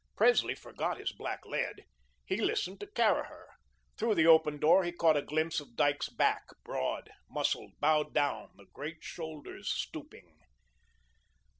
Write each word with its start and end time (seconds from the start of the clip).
Presley 0.17 0.55
forgot 0.55 0.97
his 0.97 1.11
black 1.11 1.45
lead. 1.45 1.85
He 2.25 2.37
listened 2.37 2.79
to 2.79 2.87
Caraher. 2.87 3.45
Through 3.97 4.15
the 4.15 4.25
open 4.25 4.57
door 4.57 4.83
he 4.83 4.91
caught 4.91 5.15
a 5.15 5.21
glimpse 5.21 5.59
of 5.59 5.75
Dyke's 5.75 6.09
back, 6.09 6.47
broad, 6.63 7.11
muscled, 7.29 7.73
bowed 7.79 8.11
down, 8.11 8.49
the 8.55 8.65
great 8.65 9.03
shoulders 9.03 9.71
stooping. 9.71 10.39